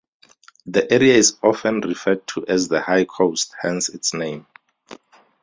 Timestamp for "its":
3.87-4.15